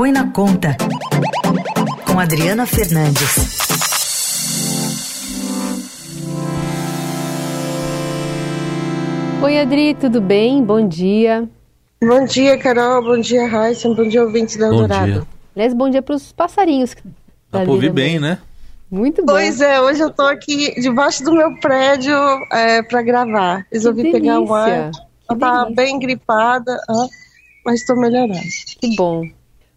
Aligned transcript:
Põe 0.00 0.12
na 0.12 0.32
Conta, 0.32 0.74
com 2.06 2.18
Adriana 2.18 2.64
Fernandes. 2.64 3.58
Oi, 9.42 9.58
Adri, 9.58 9.94
tudo 9.94 10.22
bem? 10.22 10.64
Bom 10.64 10.88
dia. 10.88 11.46
Bom 12.02 12.24
dia, 12.24 12.56
Carol. 12.56 13.02
Bom 13.02 13.20
dia, 13.20 13.46
Raíssa. 13.46 13.90
Bom 13.90 14.08
dia, 14.08 14.24
ouvintes 14.24 14.56
da 14.56 14.68
Eldorado. 14.68 15.28
Aliás, 15.54 15.74
bom 15.74 15.90
dia 15.90 16.00
para 16.00 16.14
os 16.14 16.32
passarinhos. 16.32 16.96
Dá 17.52 17.60
pra 17.60 17.70
ouvir 17.70 17.92
bem, 17.92 18.18
né? 18.18 18.38
Muito 18.90 19.22
bom. 19.22 19.34
Pois 19.34 19.60
é, 19.60 19.82
hoje 19.82 20.00
eu 20.00 20.10
tô 20.10 20.22
aqui 20.22 20.80
debaixo 20.80 21.22
do 21.22 21.32
meu 21.34 21.60
prédio 21.60 22.16
é, 22.50 22.82
para 22.82 23.02
gravar. 23.02 23.66
Resolvi 23.70 24.10
pegar 24.10 24.40
o 24.40 24.54
ar. 24.54 24.92
Eu 25.28 25.38
tava 25.38 25.70
bem 25.70 25.98
gripada, 25.98 26.80
mas 27.66 27.80
estou 27.80 28.00
melhorando. 28.00 28.40
Que 28.80 28.96
bom. 28.96 29.28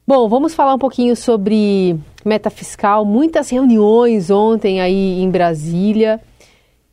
Bom, 0.05 0.27
vamos 0.27 0.54
falar 0.54 0.73
um 0.73 0.79
pouquinho 0.79 1.16
sobre 1.16 1.98
meta 2.25 2.49
fiscal. 2.49 3.05
Muitas 3.05 3.49
reuniões 3.49 4.30
ontem 4.30 4.81
aí 4.81 5.21
em 5.21 5.30
Brasília. 5.30 6.20
O 6.41 6.44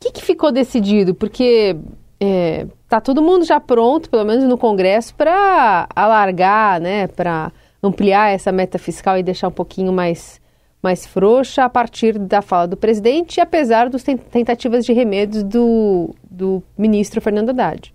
que, 0.00 0.12
que 0.12 0.22
ficou 0.22 0.52
decidido? 0.52 1.12
Porque 1.12 1.76
é, 2.20 2.66
tá 2.88 3.00
todo 3.00 3.20
mundo 3.20 3.44
já 3.44 3.58
pronto, 3.58 4.08
pelo 4.08 4.24
menos 4.24 4.44
no 4.44 4.56
Congresso, 4.56 5.14
para 5.14 5.88
alargar, 5.94 6.80
né, 6.80 7.08
para 7.08 7.50
ampliar 7.82 8.30
essa 8.30 8.52
meta 8.52 8.78
fiscal 8.78 9.18
e 9.18 9.22
deixar 9.22 9.48
um 9.48 9.52
pouquinho 9.52 9.92
mais, 9.92 10.40
mais 10.80 11.04
frouxa 11.04 11.64
a 11.64 11.68
partir 11.68 12.16
da 12.16 12.40
fala 12.40 12.68
do 12.68 12.76
presidente, 12.76 13.40
apesar 13.40 13.90
das 13.90 14.04
tentativas 14.04 14.84
de 14.84 14.92
remédios 14.92 15.42
do, 15.42 16.14
do 16.30 16.62
ministro 16.78 17.20
Fernando 17.20 17.50
Haddad. 17.50 17.92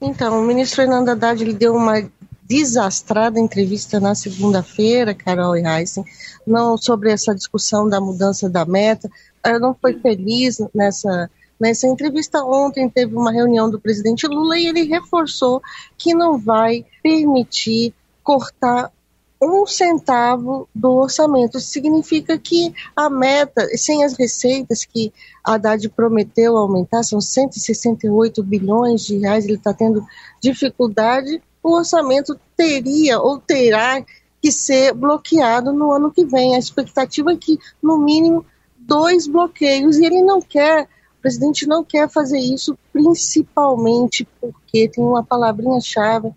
Então, 0.00 0.40
o 0.40 0.46
ministro 0.46 0.76
Fernando 0.76 1.08
Haddad 1.08 1.42
ele 1.42 1.52
deu 1.52 1.74
uma 1.74 2.00
desastrada 2.48 3.38
entrevista 3.38 4.00
na 4.00 4.14
segunda-feira, 4.14 5.14
Carol 5.14 5.56
e 5.56 5.66
Heisen, 5.66 6.04
não 6.46 6.78
sobre 6.78 7.12
essa 7.12 7.34
discussão 7.34 7.88
da 7.88 8.00
mudança 8.00 8.48
da 8.48 8.64
meta. 8.64 9.10
Eu 9.44 9.60
não 9.60 9.74
foi 9.74 9.98
feliz 10.00 10.58
nessa 10.74 11.30
Nessa 11.60 11.88
entrevista 11.88 12.44
ontem 12.44 12.88
teve 12.88 13.16
uma 13.16 13.32
reunião 13.32 13.68
do 13.68 13.80
presidente 13.80 14.28
Lula 14.28 14.56
e 14.56 14.66
ele 14.66 14.84
reforçou 14.84 15.60
que 15.96 16.14
não 16.14 16.38
vai 16.38 16.86
permitir 17.02 17.92
cortar 18.22 18.92
um 19.42 19.66
centavo 19.66 20.68
do 20.74 20.90
orçamento. 20.92 21.58
Isso 21.58 21.68
significa 21.68 22.38
que 22.38 22.72
a 22.94 23.08
meta, 23.10 23.66
sem 23.76 24.04
as 24.04 24.16
receitas 24.16 24.84
que 24.84 25.12
a 25.44 25.54
Haddad 25.54 25.88
prometeu 25.90 26.56
aumentar, 26.56 27.02
são 27.02 27.20
168 27.20 28.42
bilhões 28.42 29.04
de 29.04 29.18
reais, 29.18 29.44
ele 29.44 29.54
está 29.54 29.72
tendo 29.72 30.04
dificuldade, 30.40 31.42
o 31.62 31.76
orçamento 31.76 32.38
teria 32.56 33.20
ou 33.20 33.38
terá 33.38 34.04
que 34.40 34.52
ser 34.52 34.94
bloqueado 34.94 35.72
no 35.72 35.92
ano 35.92 36.10
que 36.10 36.24
vem. 36.24 36.54
A 36.54 36.58
expectativa 36.58 37.32
é 37.32 37.36
que, 37.36 37.58
no 37.82 37.98
mínimo, 37.98 38.44
dois 38.76 39.26
bloqueios, 39.26 39.98
e 39.98 40.04
ele 40.04 40.22
não 40.22 40.40
quer 40.40 40.88
o 41.18 41.20
presidente 41.20 41.66
não 41.66 41.82
quer 41.82 42.08
fazer 42.08 42.38
isso, 42.38 42.78
principalmente 42.92 44.26
porque 44.40 44.88
tem 44.88 45.02
uma 45.02 45.22
palavrinha-chave. 45.22 46.32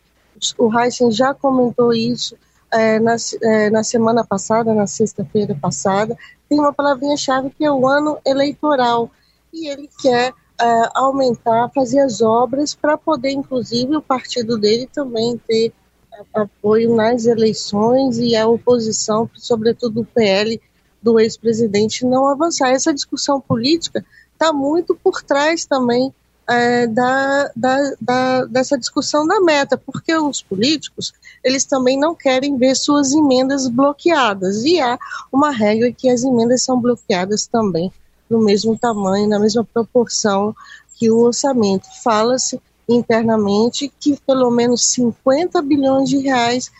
O 0.57 0.75
Heisen 0.75 1.11
já 1.11 1.35
comentou 1.35 1.93
isso 1.93 2.35
é, 2.71 2.99
na, 2.99 3.15
é, 3.43 3.69
na 3.69 3.83
semana 3.83 4.25
passada, 4.25 4.73
na 4.73 4.87
sexta-feira 4.87 5.53
passada. 5.53 6.17
Tem 6.49 6.59
uma 6.59 6.73
palavrinha-chave 6.73 7.51
que 7.51 7.63
é 7.63 7.71
o 7.71 7.87
ano 7.87 8.17
eleitoral. 8.25 9.11
E 9.53 9.69
ele 9.69 9.87
quer 10.01 10.33
é, 10.61 10.89
aumentar, 10.93 11.69
fazer 11.73 11.99
as 11.99 12.21
obras 12.21 12.75
para 12.75 12.97
poder, 12.97 13.31
inclusive, 13.31 13.95
o 13.95 14.01
partido 14.01 14.57
dele 14.57 14.87
também 14.93 15.39
ter 15.47 15.73
é, 16.13 16.39
apoio 16.41 16.95
nas 16.95 17.25
eleições 17.25 18.17
e 18.17 18.35
a 18.35 18.47
oposição, 18.47 19.29
sobretudo 19.33 20.01
o 20.01 20.05
PL 20.05 20.61
do 21.01 21.19
ex-presidente, 21.19 22.05
não 22.05 22.27
avançar. 22.27 22.69
Essa 22.69 22.93
discussão 22.93 23.41
política 23.41 24.05
está 24.33 24.53
muito 24.53 24.95
por 24.95 25.23
trás 25.23 25.65
também 25.65 26.13
é, 26.47 26.85
da, 26.85 27.51
da, 27.55 27.77
da, 27.99 28.45
dessa 28.45 28.77
discussão 28.77 29.25
da 29.25 29.39
meta, 29.41 29.77
porque 29.77 30.15
os 30.15 30.41
políticos 30.41 31.13
eles 31.43 31.65
também 31.65 31.97
não 31.97 32.13
querem 32.13 32.57
ver 32.57 32.75
suas 32.75 33.13
emendas 33.13 33.67
bloqueadas 33.67 34.63
e 34.63 34.79
há 34.79 34.99
uma 35.31 35.49
regra 35.49 35.91
que 35.91 36.09
as 36.09 36.23
emendas 36.23 36.63
são 36.63 36.79
bloqueadas 36.79 37.47
também 37.47 37.91
no 38.31 38.39
mesmo 38.39 38.77
tamanho, 38.77 39.27
na 39.27 39.37
mesma 39.37 39.63
proporção 39.63 40.55
que 40.95 41.11
o 41.11 41.19
orçamento. 41.19 41.85
Fala-se 42.01 42.59
internamente 42.87 43.91
que 43.99 44.17
pelo 44.25 44.49
menos 44.49 44.85
50 44.85 45.61
bilhões 45.61 46.09
de 46.09 46.17
reais 46.17 46.71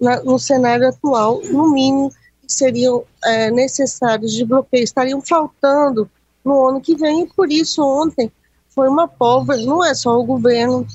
na, 0.00 0.22
no 0.22 0.38
cenário 0.38 0.88
atual, 0.88 1.40
no 1.44 1.70
mínimo, 1.70 2.12
seriam 2.46 3.04
é, 3.24 3.50
necessários 3.50 4.32
de 4.32 4.44
bloqueio, 4.44 4.82
estariam 4.82 5.20
faltando 5.20 6.10
no 6.44 6.68
ano 6.68 6.80
que 6.80 6.96
vem, 6.96 7.22
e 7.22 7.26
por 7.26 7.50
isso 7.50 7.82
ontem 7.82 8.32
foi 8.70 8.88
uma 8.88 9.06
pólvora, 9.06 9.58
não 9.58 9.84
é 9.84 9.94
só 9.94 10.18
o 10.18 10.24
governo, 10.24 10.86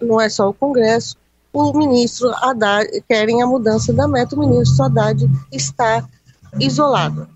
não 0.00 0.20
é 0.20 0.28
só 0.28 0.48
o 0.48 0.54
Congresso, 0.54 1.16
o 1.52 1.72
ministro 1.76 2.30
Haddad, 2.30 2.88
querem 3.08 3.42
a 3.42 3.46
mudança 3.46 3.92
da 3.92 4.06
meta, 4.06 4.36
o 4.36 4.40
ministro 4.40 4.84
Haddad 4.84 5.28
está 5.50 6.06
isolado. 6.58 7.26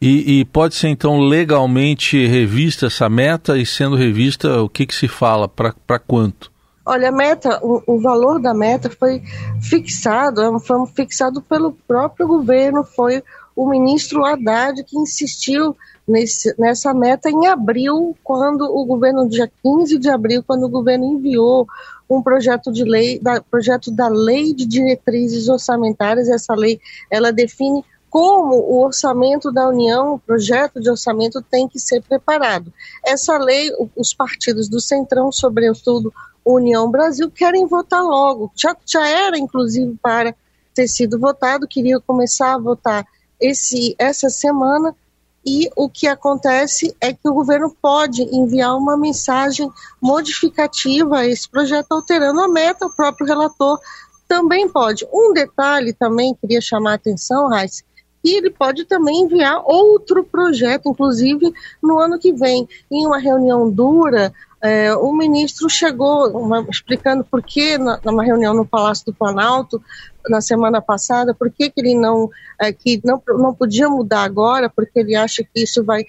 E, 0.00 0.40
e, 0.40 0.44
pode 0.46 0.74
ser 0.74 0.88
então 0.88 1.20
legalmente 1.20 2.26
revista 2.26 2.86
essa 2.86 3.06
meta 3.08 3.58
e 3.58 3.66
sendo 3.66 3.96
revista, 3.96 4.62
o 4.62 4.68
que, 4.68 4.86
que 4.86 4.94
se 4.94 5.06
fala? 5.06 5.46
Para 5.46 5.98
quanto? 5.98 6.50
Olha, 6.86 7.10
a 7.10 7.12
meta, 7.12 7.60
o, 7.62 7.82
o, 7.86 8.00
valor 8.00 8.40
da 8.40 8.54
meta 8.54 8.88
foi 8.88 9.22
fixado, 9.60 10.40
é 10.40 10.58
foi 10.58 10.86
fixado 10.86 11.42
pelo 11.42 11.72
próprio 11.86 12.26
governo, 12.26 12.82
foi 12.82 13.22
o 13.54 13.68
ministro 13.68 14.24
Haddad 14.24 14.82
que 14.84 14.96
insistiu 14.96 15.76
nesse, 16.08 16.54
nessa 16.58 16.94
meta 16.94 17.28
em 17.28 17.46
abril, 17.46 18.16
quando 18.24 18.62
o 18.62 18.84
governo, 18.86 19.28
dia 19.28 19.50
15 19.62 19.98
de 19.98 20.08
abril, 20.08 20.42
quando 20.42 20.64
o 20.64 20.70
governo 20.70 21.04
enviou 21.04 21.66
um 22.08 22.22
projeto 22.22 22.72
de 22.72 22.84
lei, 22.84 23.20
da, 23.20 23.40
projeto 23.40 23.90
da 23.90 24.08
lei 24.08 24.52
de 24.54 24.66
diretrizes 24.66 25.48
orçamentárias, 25.48 26.28
essa 26.28 26.54
lei, 26.54 26.80
ela 27.10 27.30
define 27.30 27.84
como 28.10 28.56
o 28.56 28.82
orçamento 28.84 29.52
da 29.52 29.68
União, 29.68 30.14
o 30.14 30.18
projeto 30.18 30.80
de 30.80 30.90
orçamento 30.90 31.40
tem 31.40 31.68
que 31.68 31.78
ser 31.78 32.02
preparado. 32.02 32.72
Essa 33.06 33.38
lei, 33.38 33.70
os 33.96 34.12
partidos 34.12 34.68
do 34.68 34.80
Centrão, 34.80 35.30
sobretudo 35.30 36.12
União 36.44 36.90
Brasil, 36.90 37.30
querem 37.30 37.66
votar 37.66 38.02
logo. 38.02 38.50
Já, 38.56 38.76
já 38.84 39.06
era, 39.08 39.38
inclusive, 39.38 39.96
para 40.02 40.34
ter 40.74 40.88
sido 40.88 41.20
votado, 41.20 41.68
queria 41.68 42.00
começar 42.00 42.54
a 42.54 42.58
votar 42.58 43.06
esse, 43.40 43.94
essa 43.96 44.28
semana, 44.28 44.94
e 45.46 45.70
o 45.74 45.88
que 45.88 46.06
acontece 46.06 46.94
é 47.00 47.12
que 47.12 47.28
o 47.28 47.32
governo 47.32 47.74
pode 47.80 48.22
enviar 48.22 48.76
uma 48.76 48.96
mensagem 48.96 49.70
modificativa 50.00 51.18
a 51.18 51.26
esse 51.26 51.48
projeto, 51.48 51.86
alterando 51.92 52.40
a 52.40 52.48
meta, 52.48 52.86
o 52.86 52.94
próprio 52.94 53.26
relator 53.26 53.78
também 54.28 54.68
pode. 54.68 55.06
Um 55.12 55.32
detalhe 55.32 55.92
também 55.92 56.34
queria 56.34 56.60
chamar 56.60 56.92
a 56.92 56.94
atenção, 56.94 57.48
Raíssa, 57.48 57.82
e 58.22 58.36
ele 58.36 58.50
pode 58.50 58.84
também 58.84 59.22
enviar 59.22 59.62
outro 59.64 60.24
projeto, 60.24 60.88
inclusive 60.88 61.52
no 61.82 61.98
ano 61.98 62.18
que 62.18 62.32
vem. 62.32 62.68
Em 62.90 63.06
uma 63.06 63.18
reunião 63.18 63.70
dura, 63.70 64.32
é, 64.62 64.94
o 64.94 65.12
ministro 65.12 65.68
chegou 65.70 66.28
uma, 66.38 66.66
explicando 66.70 67.24
por 67.24 67.42
que, 67.42 67.78
na, 67.78 67.98
numa 68.04 68.22
reunião 68.22 68.52
no 68.54 68.66
Palácio 68.66 69.06
do 69.06 69.14
Planalto, 69.14 69.82
na 70.28 70.40
semana 70.40 70.82
passada, 70.82 71.34
por 71.34 71.50
que, 71.50 71.70
que 71.70 71.80
ele 71.80 71.94
não, 71.94 72.28
é, 72.60 72.70
que 72.72 73.00
não, 73.02 73.22
não 73.38 73.54
podia 73.54 73.88
mudar 73.88 74.22
agora, 74.22 74.68
porque 74.68 75.00
ele 75.00 75.16
acha 75.16 75.42
que 75.42 75.62
isso 75.62 75.82
vai 75.82 76.04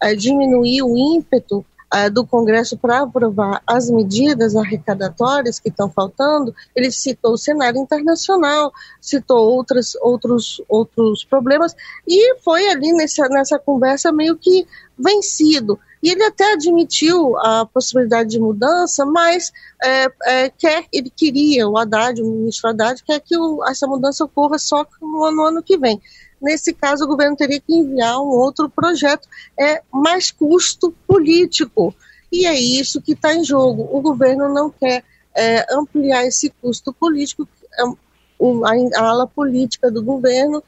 é, 0.00 0.14
diminuir 0.14 0.82
o 0.82 0.96
ímpeto 0.96 1.64
é, 1.92 2.10
do 2.10 2.26
Congresso 2.26 2.76
para 2.76 3.02
aprovar 3.02 3.62
as 3.66 3.88
medidas 3.88 4.56
arrecadatórias 4.56 5.58
que 5.60 5.68
estão 5.68 5.90
faltando, 5.90 6.54
ele 6.74 6.90
citou 6.90 7.34
o 7.34 7.38
cenário 7.38 7.80
internacional, 7.80 8.72
citou 9.00 9.38
outras, 9.38 9.94
outros, 10.00 10.60
outros 10.68 11.24
problemas, 11.24 11.74
e 12.06 12.36
foi 12.40 12.68
ali 12.68 12.92
nessa, 12.92 13.28
nessa 13.28 13.58
conversa 13.58 14.12
meio 14.12 14.36
que 14.36 14.66
vencido. 14.98 15.78
E 16.02 16.10
ele 16.10 16.22
até 16.22 16.52
admitiu 16.52 17.36
a 17.38 17.66
possibilidade 17.66 18.30
de 18.30 18.38
mudança, 18.38 19.04
mas 19.04 19.52
é, 19.82 20.06
é, 20.24 20.50
quer, 20.50 20.84
ele 20.92 21.10
queria, 21.10 21.68
o 21.68 21.76
Haddad, 21.76 22.22
o 22.22 22.30
ministro 22.30 22.70
Haddad, 22.70 23.02
quer 23.02 23.20
que 23.20 23.36
o, 23.36 23.64
essa 23.66 23.86
mudança 23.86 24.24
ocorra 24.24 24.58
só 24.58 24.86
no, 25.00 25.30
no 25.32 25.44
ano 25.44 25.62
que 25.62 25.76
vem. 25.78 26.00
Nesse 26.40 26.72
caso, 26.72 27.04
o 27.04 27.08
governo 27.08 27.36
teria 27.36 27.60
que 27.60 27.74
enviar 27.74 28.18
um 28.20 28.28
outro 28.28 28.68
projeto, 28.68 29.28
é 29.58 29.82
mais 29.92 30.30
custo 30.30 30.94
político. 31.06 31.94
E 32.30 32.46
é 32.46 32.54
isso 32.54 33.00
que 33.00 33.12
está 33.12 33.34
em 33.34 33.44
jogo. 33.44 33.88
O 33.90 34.00
governo 34.00 34.52
não 34.52 34.70
quer 34.70 35.02
é, 35.34 35.66
ampliar 35.74 36.26
esse 36.26 36.50
custo 36.60 36.92
político, 36.92 37.48
é, 37.78 37.82
a, 38.96 39.02
ala 39.02 39.26
política 39.26 39.90
do 39.90 40.02
governo 40.02 40.62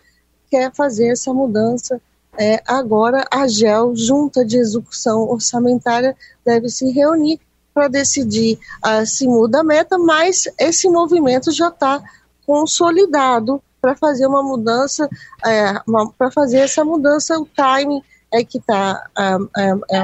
quer 0.51 0.73
fazer 0.75 1.09
essa 1.09 1.33
mudança 1.33 2.01
é, 2.41 2.63
agora, 2.65 3.27
a 3.33 3.49
GEL, 3.49 3.97
Junta 3.97 4.45
de 4.45 4.59
Execução 4.59 5.29
Orçamentária, 5.29 6.17
deve 6.45 6.69
se 6.69 6.89
reunir 6.93 7.41
para 7.75 7.89
decidir 7.89 8.59
uh, 8.85 9.05
se 9.05 9.27
muda 9.27 9.61
a 9.61 9.65
meta, 9.65 9.99
mas 9.99 10.45
esse 10.57 10.89
movimento 10.89 11.51
já 11.51 11.69
está 11.69 12.01
consolidado 12.47 13.61
para 13.81 13.97
fazer 13.97 14.27
uma 14.27 14.43
mudança, 14.43 15.09
é, 15.45 15.75
para 16.17 16.31
fazer 16.31 16.59
essa 16.59 16.85
mudança, 16.85 17.39
o 17.39 17.47
timing 17.47 18.03
é 18.33 18.45
que 18.45 18.59
está 18.59 19.05
é, 19.17 19.37
é, 19.57 19.71
é, 19.91 19.99
é 19.99 20.03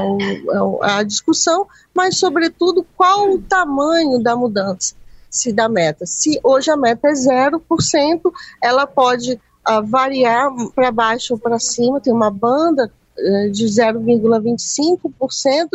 a 0.82 1.02
discussão, 1.02 1.66
mas, 1.94 2.18
sobretudo, 2.18 2.86
qual 2.96 3.32
o 3.32 3.42
tamanho 3.42 4.22
da 4.22 4.34
mudança 4.34 4.94
se 5.34 5.52
da 5.52 5.68
meta. 5.68 6.06
Se 6.06 6.38
hoje 6.44 6.70
a 6.70 6.76
meta 6.76 7.08
é 7.08 7.12
0%, 7.12 7.60
ela 8.62 8.86
pode 8.86 9.34
uh, 9.34 9.82
variar 9.84 10.48
para 10.72 10.92
baixo 10.92 11.34
ou 11.34 11.38
para 11.38 11.58
cima, 11.58 12.00
tem 12.00 12.12
uma 12.12 12.30
banda 12.30 12.88
uh, 13.18 13.50
de 13.50 13.66
0,25%, 13.66 15.68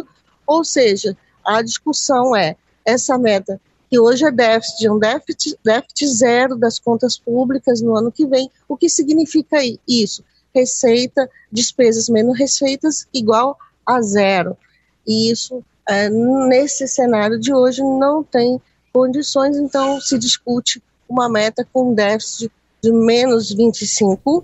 ou 0.47 0.63
seja, 0.63 1.17
a 1.45 1.61
discussão 1.61 2.33
é 2.33 2.55
essa 2.85 3.17
meta 3.17 3.59
que 3.89 3.99
hoje 3.99 4.25
é 4.25 4.31
déficit, 4.31 4.89
um 4.89 4.99
déficit, 4.99 5.57
déficit 5.63 6.07
zero 6.07 6.55
das 6.55 6.77
contas 6.77 7.17
públicas 7.17 7.81
no 7.81 7.95
ano 7.95 8.11
que 8.11 8.25
vem. 8.25 8.49
O 8.67 8.77
que 8.77 8.87
significa 8.87 9.57
isso? 9.87 10.23
Receita, 10.53 11.29
despesas 11.51 12.07
menos 12.07 12.37
receitas 12.37 13.07
igual 13.13 13.57
a 13.85 14.01
zero. 14.01 14.55
E 15.07 15.31
isso, 15.31 15.63
é, 15.87 16.09
nesse 16.09 16.87
cenário 16.87 17.39
de 17.39 17.53
hoje, 17.53 17.81
não 17.81 18.23
tem 18.23 18.61
condições, 18.93 19.57
então 19.57 19.99
se 19.99 20.19
discute 20.19 20.83
uma 21.07 21.27
meta 21.27 21.67
com 21.73 21.93
déficit 21.93 22.51
de 22.81 22.91
menos 22.91 23.55
25% 23.55 24.43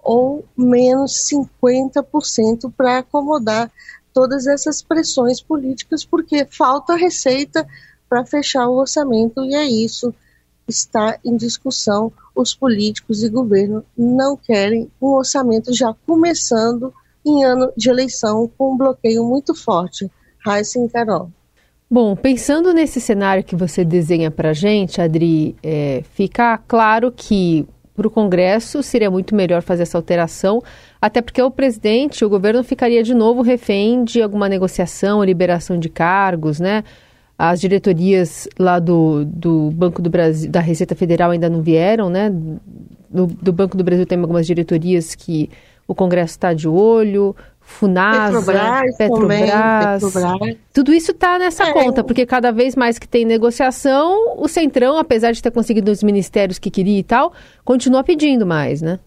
ou 0.00 0.44
menos 0.56 1.28
50% 1.28 2.72
para 2.76 2.98
acomodar 2.98 3.70
todas 4.18 4.48
essas 4.48 4.82
pressões 4.82 5.40
políticas, 5.40 6.04
porque 6.04 6.44
falta 6.44 6.96
receita 6.96 7.64
para 8.08 8.26
fechar 8.26 8.66
o 8.66 8.80
orçamento 8.80 9.44
e 9.44 9.54
é 9.54 9.64
isso 9.64 10.12
está 10.66 11.16
em 11.24 11.36
discussão. 11.36 12.12
Os 12.34 12.52
políticos 12.52 13.22
e 13.22 13.28
governo 13.28 13.84
não 13.96 14.36
querem 14.36 14.90
um 15.00 15.06
orçamento 15.10 15.72
já 15.72 15.94
começando 16.04 16.92
em 17.24 17.44
ano 17.44 17.72
de 17.76 17.88
eleição 17.88 18.50
com 18.58 18.74
um 18.74 18.76
bloqueio 18.76 19.24
muito 19.24 19.54
forte. 19.54 20.10
Raíssa 20.44 20.80
e 20.80 20.88
Carol. 20.88 21.30
Bom, 21.88 22.16
pensando 22.16 22.74
nesse 22.74 23.00
cenário 23.00 23.44
que 23.44 23.54
você 23.54 23.84
desenha 23.84 24.32
para 24.32 24.50
a 24.50 24.52
gente, 24.52 25.00
Adri, 25.00 25.54
é, 25.62 26.02
fica 26.12 26.58
claro 26.58 27.12
que 27.12 27.64
para 27.98 28.06
o 28.06 28.10
Congresso 28.10 28.80
seria 28.80 29.10
muito 29.10 29.34
melhor 29.34 29.60
fazer 29.60 29.82
essa 29.82 29.98
alteração, 29.98 30.62
até 31.02 31.20
porque 31.20 31.42
o 31.42 31.50
presidente, 31.50 32.24
o 32.24 32.28
governo 32.28 32.62
ficaria 32.62 33.02
de 33.02 33.12
novo 33.12 33.42
refém 33.42 34.04
de 34.04 34.22
alguma 34.22 34.48
negociação, 34.48 35.24
liberação 35.24 35.76
de 35.76 35.88
cargos, 35.88 36.60
né? 36.60 36.84
As 37.36 37.60
diretorias 37.60 38.48
lá 38.56 38.78
do, 38.78 39.24
do 39.24 39.72
Banco 39.72 40.00
do 40.00 40.08
Brasil, 40.08 40.48
da 40.48 40.60
Receita 40.60 40.94
Federal 40.94 41.32
ainda 41.32 41.50
não 41.50 41.60
vieram, 41.60 42.08
né? 42.08 42.30
Do, 43.10 43.26
do 43.26 43.52
Banco 43.52 43.76
do 43.76 43.82
Brasil 43.82 44.06
tem 44.06 44.20
algumas 44.20 44.46
diretorias 44.46 45.16
que 45.16 45.50
o 45.88 45.94
Congresso 45.94 46.34
está 46.34 46.54
de 46.54 46.68
olho, 46.68 47.34
Funasa, 47.68 48.38
Petrobras, 48.38 48.96
Petrobras, 48.96 50.02
Petrobras. 50.02 50.56
Tudo 50.72 50.92
isso 50.92 51.10
está 51.12 51.38
nessa 51.38 51.64
é. 51.64 51.72
conta, 51.72 52.02
porque 52.02 52.24
cada 52.24 52.50
vez 52.50 52.74
mais 52.74 52.98
que 52.98 53.06
tem 53.06 53.26
negociação, 53.26 54.36
o 54.38 54.48
Centrão, 54.48 54.98
apesar 54.98 55.32
de 55.32 55.42
ter 55.42 55.50
conseguido 55.50 55.92
os 55.92 56.02
ministérios 56.02 56.58
que 56.58 56.70
queria 56.70 56.98
e 56.98 57.02
tal, 57.02 57.32
continua 57.64 58.02
pedindo 58.02 58.46
mais, 58.46 58.80
né? 58.80 58.98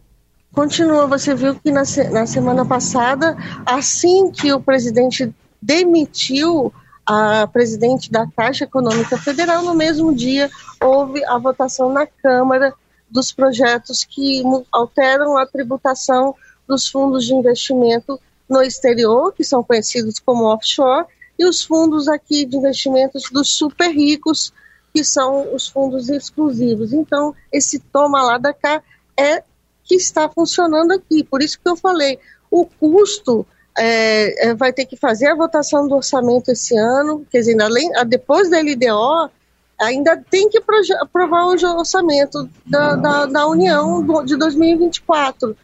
Continua. 0.53 1.07
Você 1.07 1.33
viu 1.33 1.55
que 1.55 1.71
na, 1.71 1.81
na 2.11 2.25
semana 2.27 2.63
passada, 2.63 3.35
assim 3.65 4.29
que 4.31 4.53
o 4.53 4.61
presidente 4.61 5.33
demitiu 5.59 6.71
a 7.05 7.47
presidente 7.47 8.11
da 8.11 8.27
Caixa 8.27 8.65
Econômica 8.65 9.17
Federal, 9.17 9.63
no 9.63 9.73
mesmo 9.73 10.13
dia 10.13 10.49
houve 10.79 11.25
a 11.25 11.37
votação 11.39 11.91
na 11.91 12.05
Câmara 12.05 12.73
dos 13.09 13.31
projetos 13.31 14.05
que 14.05 14.43
alteram 14.71 15.35
a 15.35 15.47
tributação 15.47 16.35
dos 16.67 16.87
fundos 16.87 17.25
de 17.25 17.33
investimento 17.33 18.19
no 18.51 18.61
exterior, 18.61 19.33
que 19.33 19.45
são 19.45 19.63
conhecidos 19.63 20.19
como 20.19 20.43
offshore, 20.43 21.07
e 21.39 21.45
os 21.45 21.63
fundos 21.63 22.09
aqui 22.09 22.45
de 22.45 22.57
investimentos 22.57 23.23
dos 23.31 23.55
super 23.55 23.89
ricos, 23.89 24.53
que 24.93 25.05
são 25.05 25.55
os 25.55 25.69
fundos 25.69 26.09
exclusivos. 26.09 26.91
Então, 26.91 27.33
esse 27.49 27.79
toma 27.79 28.21
lá 28.21 28.37
da 28.37 28.53
cá 28.53 28.83
é 29.17 29.41
que 29.85 29.95
está 29.95 30.27
funcionando 30.27 30.91
aqui. 30.91 31.23
Por 31.23 31.41
isso 31.41 31.57
que 31.57 31.69
eu 31.69 31.77
falei, 31.77 32.19
o 32.51 32.65
custo 32.65 33.47
é, 33.77 34.49
é, 34.49 34.53
vai 34.53 34.73
ter 34.73 34.85
que 34.85 34.97
fazer 34.97 35.27
a 35.27 35.35
votação 35.35 35.87
do 35.87 35.95
orçamento 35.95 36.51
esse 36.51 36.77
ano, 36.77 37.25
quer 37.31 37.39
dizer, 37.39 37.59
além, 37.61 37.89
depois 38.05 38.49
da 38.49 38.59
LDO, 38.59 39.31
ainda 39.79 40.21
tem 40.29 40.49
que 40.49 40.61
aprovar 40.99 41.45
o 41.45 41.77
orçamento 41.77 42.49
da, 42.65 42.95
da, 42.97 43.25
da 43.25 43.47
União 43.47 44.05
de 44.25 44.35
2024. 44.35 45.55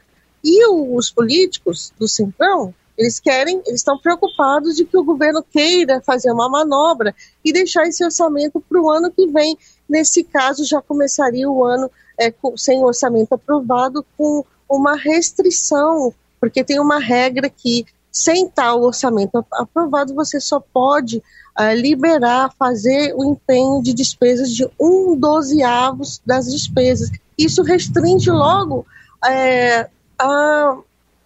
E 0.43 0.65
os 0.67 1.09
políticos 1.09 1.91
do 1.99 2.07
Centrão, 2.07 2.73
eles 2.97 3.19
querem, 3.19 3.61
eles 3.65 3.81
estão 3.81 3.97
preocupados 3.97 4.75
de 4.75 4.83
que 4.83 4.97
o 4.97 5.03
governo 5.03 5.43
queira 5.43 6.01
fazer 6.01 6.31
uma 6.31 6.49
manobra 6.49 7.13
e 7.45 7.53
deixar 7.53 7.85
esse 7.85 8.03
orçamento 8.03 8.59
para 8.59 8.81
o 8.81 8.89
ano 8.89 9.11
que 9.11 9.27
vem. 9.27 9.57
Nesse 9.87 10.23
caso, 10.23 10.65
já 10.65 10.81
começaria 10.81 11.49
o 11.49 11.63
ano 11.63 11.91
é, 12.17 12.31
com, 12.31 12.57
sem 12.57 12.83
orçamento 12.83 13.33
aprovado, 13.33 14.05
com 14.17 14.43
uma 14.69 14.95
restrição, 14.95 16.13
porque 16.39 16.63
tem 16.63 16.79
uma 16.79 16.99
regra 16.99 17.49
que, 17.49 17.85
sem 18.11 18.49
tal 18.49 18.81
orçamento 18.81 19.45
aprovado, 19.51 20.15
você 20.15 20.39
só 20.39 20.59
pode 20.59 21.17
uh, 21.17 21.73
liberar, 21.75 22.51
fazer 22.57 23.13
o 23.15 23.23
empenho 23.23 23.81
de 23.81 23.93
despesas 23.93 24.49
de 24.51 24.67
um 24.79 25.15
dozeavos 25.15 26.19
das 26.25 26.51
despesas. 26.51 27.11
Isso 27.37 27.61
restringe 27.61 28.31
logo 28.31 28.85
é, 29.25 29.87
a, 30.19 30.77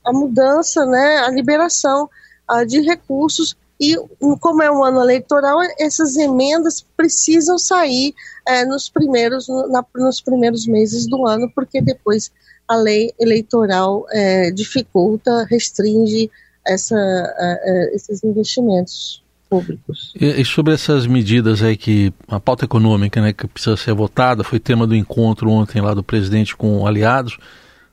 a 0.06 0.14
mudança, 0.14 0.86
né, 0.86 1.18
a 1.20 1.30
liberação 1.30 2.10
a, 2.48 2.64
de 2.64 2.82
recursos 2.82 3.56
e 3.80 3.96
como 4.40 4.62
é 4.62 4.72
um 4.72 4.84
ano 4.84 5.02
eleitoral, 5.02 5.58
essas 5.80 6.16
emendas 6.16 6.86
precisam 6.96 7.58
sair 7.58 8.14
é, 8.48 8.64
nos, 8.64 8.88
primeiros, 8.90 9.48
na, 9.48 9.84
nos 9.96 10.22
primeiros 10.22 10.68
meses 10.68 11.08
do 11.08 11.26
ano, 11.26 11.52
porque 11.56 11.82
depois 11.82 12.32
a 12.68 12.76
lei 12.76 13.12
eleitoral 13.20 14.06
é, 14.12 14.52
dificulta, 14.52 15.48
restringe 15.50 16.30
essa, 16.66 16.96
é, 16.96 17.96
esses 17.96 18.24
investimentos 18.24 19.24
públicos. 19.50 20.14
E, 20.16 20.42
e, 20.42 20.46
sobre 20.46 20.74
essas 20.74 21.08
medidas 21.08 21.64
aí 21.64 21.76
que 21.76 22.14
a 22.28 22.40
pauta 22.40 22.66
econômica, 22.66 23.20
né, 23.20 23.34
que 23.34 23.48
precisa 23.48 23.76
ser 23.76 23.94
votada, 23.94 24.44
foi 24.44 24.60
tema 24.60 24.86
do 24.86 24.96
encontro 24.96 25.50
ontem 25.50 25.82
lá 25.82 25.94
do 25.94 26.04
presidente 26.04 26.56
com 26.56 26.86
aliados. 26.86 27.38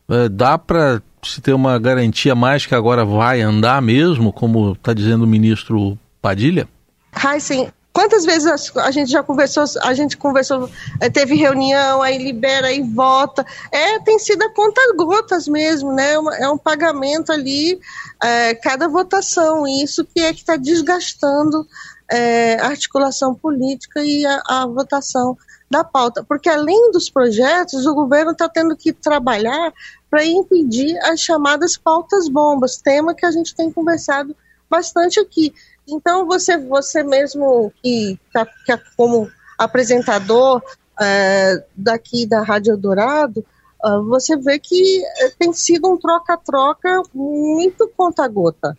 É, 0.08 0.28
dá 0.28 0.56
para 0.56 1.02
se 1.22 1.40
ter 1.40 1.52
uma 1.52 1.78
garantia 1.78 2.34
mais 2.34 2.64
que 2.64 2.74
agora 2.74 3.04
vai 3.04 3.40
andar 3.40 3.82
mesmo, 3.82 4.32
como 4.32 4.72
está 4.72 4.92
dizendo 4.94 5.24
o 5.24 5.26
ministro 5.26 5.98
Padilha? 6.22 6.68
Heisen, 7.12 7.72
quantas 7.92 8.24
vezes 8.24 8.72
a 8.76 8.90
gente 8.90 9.10
já 9.10 9.22
conversou, 9.22 9.64
a 9.82 9.92
gente 9.92 10.16
conversou, 10.16 10.70
é, 11.00 11.10
teve 11.10 11.34
reunião, 11.34 12.00
aí 12.00 12.16
libera, 12.16 12.68
aí 12.68 12.80
vota. 12.80 13.44
É, 13.72 13.98
tem 13.98 14.18
sido 14.18 14.42
a 14.42 14.54
conta 14.54 14.80
gotas 14.96 15.48
mesmo, 15.48 15.92
né? 15.92 16.14
É 16.40 16.48
um 16.48 16.56
pagamento 16.56 17.32
ali, 17.32 17.78
é, 18.22 18.54
cada 18.54 18.88
votação. 18.88 19.66
E 19.66 19.82
isso 19.82 20.04
que 20.04 20.20
é 20.20 20.32
que 20.32 20.40
está 20.40 20.56
desgastando 20.56 21.66
é, 22.10 22.54
articulação 22.60 23.34
política 23.34 24.02
e 24.02 24.24
a, 24.24 24.42
a 24.48 24.66
votação 24.66 25.36
da 25.70 25.84
pauta. 25.84 26.24
Porque 26.24 26.48
além 26.48 26.90
dos 26.90 27.10
projetos, 27.10 27.86
o 27.86 27.94
governo 27.94 28.32
está 28.32 28.48
tendo 28.48 28.76
que 28.76 28.92
trabalhar 28.92 29.72
para 30.10 30.24
impedir 30.24 30.98
as 31.04 31.20
chamadas 31.20 31.76
pautas 31.76 32.28
bombas, 32.28 32.78
tema 32.78 33.14
que 33.14 33.26
a 33.26 33.30
gente 33.30 33.54
tem 33.54 33.70
conversado 33.70 34.34
bastante 34.70 35.20
aqui. 35.20 35.52
Então, 35.86 36.26
você, 36.26 36.56
você 36.58 37.02
mesmo 37.02 37.72
que 37.82 38.18
está 38.26 38.46
é 38.68 38.78
como 38.96 39.30
apresentador 39.58 40.62
é, 41.00 41.64
daqui 41.74 42.26
da 42.26 42.42
Rádio 42.42 42.76
Dourado, 42.76 43.44
uh, 43.84 44.02
você 44.04 44.36
vê 44.36 44.58
que 44.58 45.02
é, 45.04 45.30
tem 45.30 45.52
sido 45.52 45.88
um 45.88 45.96
troca-troca 45.96 47.02
muito 47.14 47.90
conta-gota. 47.96 48.76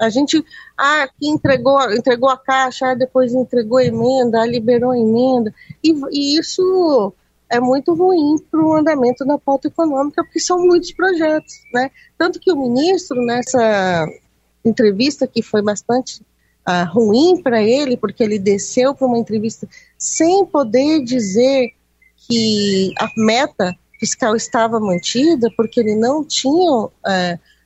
A 0.00 0.08
gente, 0.08 0.44
ah, 0.76 1.08
que 1.18 1.28
entregou, 1.28 1.80
entregou 1.92 2.28
a 2.28 2.36
caixa, 2.36 2.94
depois 2.94 3.34
entregou 3.34 3.78
a 3.78 3.84
emenda, 3.84 4.44
liberou 4.46 4.90
a 4.90 4.98
emenda, 4.98 5.54
e, 5.82 5.92
e 6.10 6.38
isso 6.38 7.12
é 7.48 7.60
muito 7.60 7.94
ruim 7.94 8.36
para 8.50 8.60
o 8.60 8.74
andamento 8.74 9.24
da 9.24 9.38
pauta 9.38 9.68
econômica, 9.68 10.24
porque 10.24 10.40
são 10.40 10.58
muitos 10.58 10.92
projetos, 10.92 11.54
né? 11.72 11.90
Tanto 12.16 12.40
que 12.40 12.50
o 12.50 12.56
ministro, 12.56 13.20
nessa 13.24 14.06
entrevista 14.64 15.26
que 15.26 15.42
foi 15.42 15.60
bastante 15.60 16.22
uh, 16.66 16.90
ruim 16.90 17.42
para 17.42 17.62
ele, 17.62 17.96
porque 17.96 18.22
ele 18.22 18.38
desceu 18.38 18.94
para 18.94 19.06
uma 19.06 19.18
entrevista 19.18 19.68
sem 19.98 20.46
poder 20.46 21.02
dizer 21.04 21.72
que 22.26 22.94
a 22.98 23.08
meta 23.16 23.74
fiscal 24.00 24.34
estava 24.34 24.80
mantida, 24.80 25.48
porque 25.56 25.80
ele 25.80 25.94
não 25.94 26.24
tinha 26.24 26.72
uh, 26.72 26.90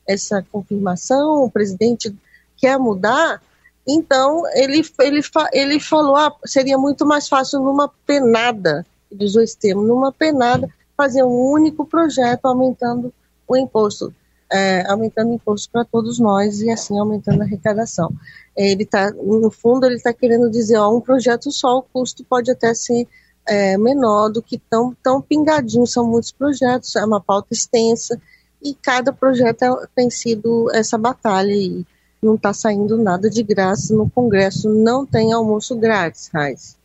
essa 0.07 0.45
confirmação, 0.51 1.45
o 1.45 1.51
presidente 1.51 2.15
quer 2.57 2.79
mudar, 2.79 3.43
então 3.87 4.43
ele, 4.55 4.83
ele, 5.01 5.21
ele 5.53 5.81
falou, 5.81 6.17
ah, 6.17 6.35
seria 6.45 6.77
muito 6.77 7.07
mais 7.07 7.29
fácil 7.29 7.61
numa 7.61 7.89
penada, 8.07 8.85
ele 9.11 9.25
usou 9.25 9.43
esse 9.43 9.57
termo, 9.57 9.83
numa 9.83 10.13
penada, 10.13 10.69
fazer 10.97 11.23
um 11.23 11.51
único 11.51 11.85
projeto 11.85 12.47
aumentando 12.47 13.13
o 13.47 13.57
imposto, 13.57 14.13
é, 14.51 14.89
aumentando 14.91 15.31
o 15.31 15.35
imposto 15.35 15.71
para 15.71 15.85
todos 15.85 16.19
nós 16.19 16.61
e 16.61 16.71
assim 16.71 16.99
aumentando 16.99 17.43
a 17.43 17.45
arrecadação. 17.45 18.13
Ele 18.57 18.83
está, 18.83 19.11
no 19.11 19.51
fundo, 19.51 19.87
ele 19.87 19.97
está 19.97 20.13
querendo 20.13 20.51
dizer, 20.51 20.79
ó, 20.79 20.97
um 20.97 21.01
projeto 21.01 21.53
só, 21.53 21.79
o 21.79 21.83
custo 21.83 22.25
pode 22.25 22.51
até 22.51 22.75
ser 22.75 23.07
é, 23.47 23.79
menor 23.79 24.31
do 24.31 24.43
que 24.43 24.59
tão, 24.59 24.97
tão 25.03 25.23
pingadinho, 25.23 25.87
são 25.87 26.07
muitos 26.07 26.33
projetos, 26.33 26.97
é 26.97 27.05
uma 27.05 27.21
pauta 27.21 27.49
extensa, 27.53 28.21
e 28.63 28.75
cada 28.75 29.13
projeto 29.13 29.63
é, 29.63 29.87
tem 29.95 30.11
sido 30.11 30.71
essa 30.73 30.97
batalha 30.99 31.53
e 31.53 31.85
não 32.23 32.35
está 32.35 32.53
saindo 32.53 32.97
nada 32.97 33.29
de 33.31 33.43
graça 33.43 33.95
no 33.95 34.09
Congresso, 34.11 34.69
não 34.69 35.07
tem 35.07 35.33
almoço 35.33 35.77
grátis, 35.77 36.31
Raiz. 36.33 36.77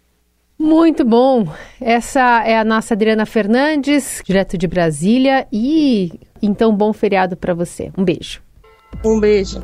Muito 0.58 1.04
bom. 1.04 1.48
Essa 1.80 2.44
é 2.46 2.56
a 2.56 2.64
nossa 2.64 2.94
Adriana 2.94 3.26
Fernandes, 3.26 4.22
direto 4.24 4.58
de 4.58 4.68
Brasília, 4.68 5.48
e 5.52 6.20
então 6.40 6.76
bom 6.76 6.94
feriado 6.94 7.36
para 7.36 7.54
você. 7.54 7.92
Um 7.98 8.04
beijo. 8.04 8.44
Um 9.04 9.20
beijo. 9.20 9.62